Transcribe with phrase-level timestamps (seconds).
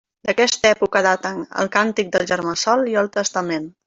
[0.27, 3.69] D'aquesta època daten el Càntic del germà Sol i el Testament.